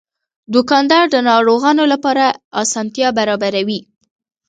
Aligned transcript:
دوکاندار 0.53 1.05
د 1.11 1.15
ناروغانو 1.29 1.83
لپاره 1.93 2.25
اسانتیا 2.61 3.07
برابروي. 3.17 3.79